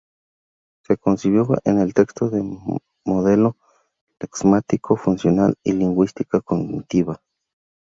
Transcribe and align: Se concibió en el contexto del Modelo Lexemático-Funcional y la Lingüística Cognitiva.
Se 0.83 0.97
concibió 0.97 1.43
en 1.63 1.77
el 1.79 1.93
contexto 1.93 2.31
del 2.31 2.57
Modelo 3.05 3.55
Lexemático-Funcional 4.19 5.53
y 5.63 5.73
la 5.73 5.77
Lingüística 5.77 6.41
Cognitiva. 6.41 7.21